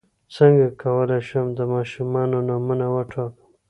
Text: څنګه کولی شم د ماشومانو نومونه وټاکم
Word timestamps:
څنګه 0.35 0.67
کولی 0.81 1.19
شم 1.27 1.47
د 1.57 1.59
ماشومانو 1.73 2.37
نومونه 2.47 2.85
وټاکم 2.95 3.31